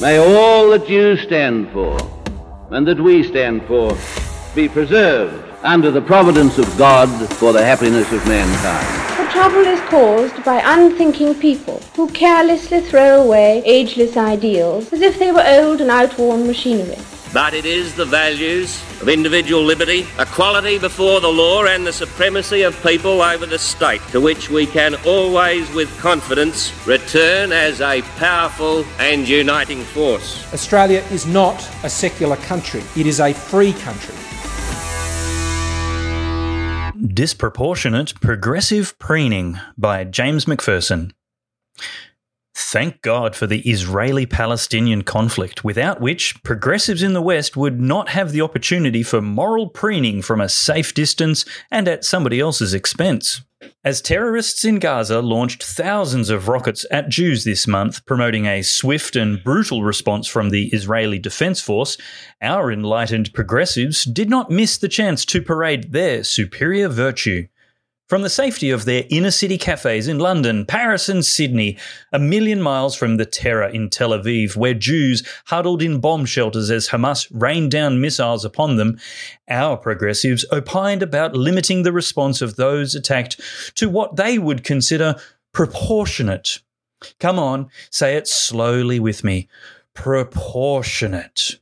[0.00, 1.96] May all that you stand for
[2.70, 3.96] and that we stand for
[4.52, 9.24] be preserved under the providence of God for the happiness of mankind.
[9.24, 15.20] The trouble is caused by unthinking people who carelessly throw away ageless ideals as if
[15.20, 16.98] they were old and outworn machinery.
[17.34, 22.62] But it is the values of individual liberty, equality before the law, and the supremacy
[22.62, 28.02] of people over the state to which we can always, with confidence, return as a
[28.18, 30.46] powerful and uniting force.
[30.54, 34.14] Australia is not a secular country, it is a free country.
[37.04, 41.12] Disproportionate Progressive Preening by James Macpherson.
[42.56, 48.10] Thank God for the Israeli Palestinian conflict, without which progressives in the West would not
[48.10, 53.42] have the opportunity for moral preening from a safe distance and at somebody else's expense.
[53.84, 59.16] As terrorists in Gaza launched thousands of rockets at Jews this month, promoting a swift
[59.16, 61.96] and brutal response from the Israeli Defense Force,
[62.40, 67.48] our enlightened progressives did not miss the chance to parade their superior virtue.
[68.14, 71.76] From the safety of their inner city cafes in London, Paris, and Sydney,
[72.12, 76.70] a million miles from the terror in Tel Aviv, where Jews huddled in bomb shelters
[76.70, 79.00] as Hamas rained down missiles upon them,
[79.48, 83.40] our progressives opined about limiting the response of those attacked
[83.74, 85.16] to what they would consider
[85.52, 86.60] proportionate.
[87.18, 89.48] Come on, say it slowly with me.
[89.92, 91.58] Proportionate.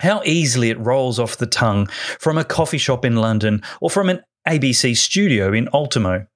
[0.00, 1.86] How easily it rolls off the tongue
[2.18, 6.26] from a coffee shop in London or from an ABC studio in Ultimo.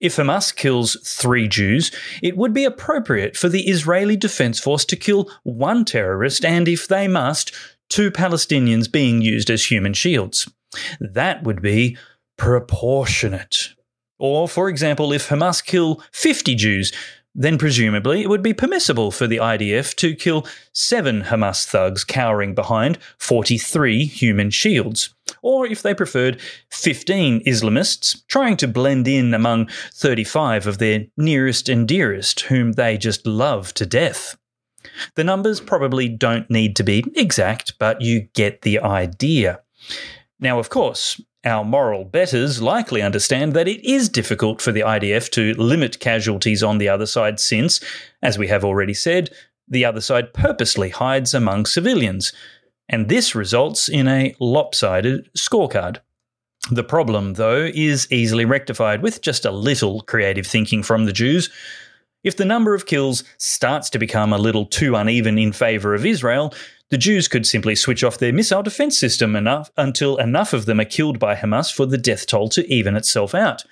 [0.00, 1.90] If Hamas kills three Jews,
[2.22, 6.88] it would be appropriate for the Israeli Defense Force to kill one terrorist and, if
[6.88, 7.52] they must,
[7.88, 10.50] two Palestinians being used as human shields.
[11.00, 11.96] That would be
[12.36, 13.70] proportionate.
[14.18, 16.92] Or, for example, if Hamas kill 50 Jews,
[17.34, 22.54] then presumably it would be permissible for the IDF to kill seven Hamas thugs cowering
[22.54, 25.14] behind 43 human shields.
[25.46, 31.68] Or, if they preferred, 15 Islamists trying to blend in among 35 of their nearest
[31.68, 34.36] and dearest, whom they just love to death.
[35.14, 39.60] The numbers probably don't need to be exact, but you get the idea.
[40.40, 45.30] Now, of course, our moral betters likely understand that it is difficult for the IDF
[45.30, 47.80] to limit casualties on the other side since,
[48.20, 49.30] as we have already said,
[49.68, 52.32] the other side purposely hides among civilians.
[52.88, 55.98] And this results in a lopsided scorecard.
[56.70, 61.50] The problem, though, is easily rectified with just a little creative thinking from the Jews.
[62.24, 66.04] If the number of kills starts to become a little too uneven in favour of
[66.04, 66.52] Israel,
[66.90, 70.80] the Jews could simply switch off their missile defense system enough until enough of them
[70.80, 73.64] are killed by Hamas for the death toll to even itself out.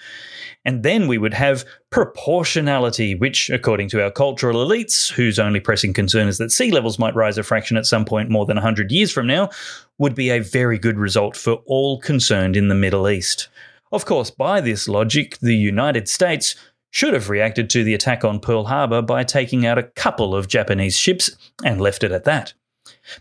[0.64, 5.92] And then we would have proportionality, which, according to our cultural elites, whose only pressing
[5.92, 8.90] concern is that sea levels might rise a fraction at some point more than 100
[8.90, 9.50] years from now,
[9.98, 13.48] would be a very good result for all concerned in the Middle East.
[13.92, 16.56] Of course, by this logic, the United States
[16.90, 20.48] should have reacted to the attack on Pearl Harbor by taking out a couple of
[20.48, 21.30] Japanese ships
[21.64, 22.54] and left it at that.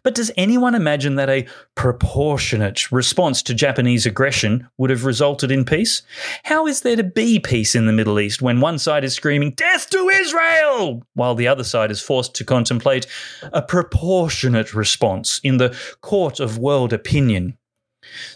[0.04, 5.66] But does anyone imagine that a proportionate response to Japanese aggression would have resulted in
[5.66, 6.02] peace?
[6.44, 9.52] How is there to be peace in the Middle East when one side is screaming,
[9.52, 11.04] Death to Israel!
[11.14, 13.08] while the other side is forced to contemplate
[13.54, 17.58] a proportionate response in the court of world opinion?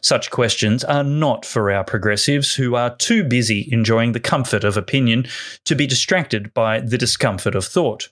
[0.02, 4.78] Such questions are not for our progressives who are too busy enjoying the comfort of
[4.78, 5.28] opinion
[5.66, 8.10] to be distracted by the discomfort of thought.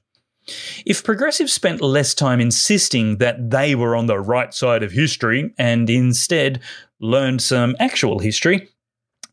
[0.85, 5.53] If progressives spent less time insisting that they were on the right side of history
[5.57, 6.61] and instead
[6.99, 8.69] learned some actual history,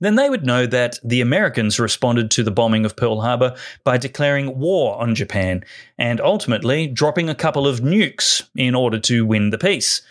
[0.01, 3.99] then they would know that the Americans responded to the bombing of Pearl Harbor by
[3.99, 5.63] declaring war on Japan
[5.97, 10.03] and ultimately dropping a couple of nukes in order to win the peace.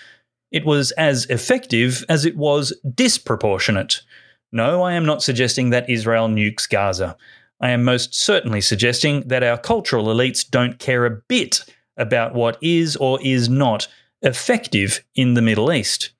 [0.49, 4.01] It was as effective as it was disproportionate.
[4.53, 7.17] No, I am not suggesting that Israel nukes Gaza.
[7.61, 11.63] I am most certainly suggesting that our cultural elites don't care a bit
[11.95, 13.87] about what is or is not
[14.23, 16.11] effective in the Middle East.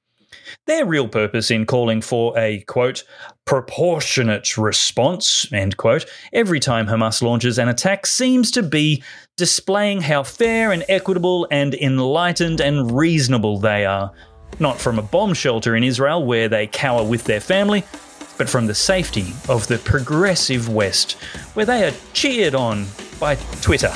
[0.67, 3.03] Their real purpose in calling for a quote
[3.45, 9.01] proportionate response end quote every time Hamas launches an attack seems to be
[9.37, 14.11] displaying how fair and equitable and enlightened and reasonable they are.
[14.59, 17.83] Not from a bomb shelter in Israel where they cower with their family,
[18.41, 21.11] but from the safety of the progressive West,
[21.53, 22.87] where they are cheered on
[23.19, 23.93] by Twitter.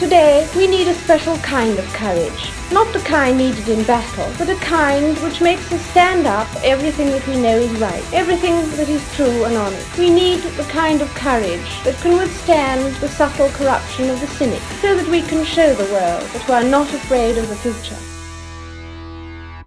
[0.00, 2.50] Today, we need a special kind of courage.
[2.72, 7.12] Not the kind needed in battle, but a kind which makes us stand up everything
[7.12, 9.98] that we know is right, everything that is true and honest.
[9.98, 14.62] We need the kind of courage that can withstand the subtle corruption of the cynic,
[14.82, 18.19] so that we can show the world that we are not afraid of the future.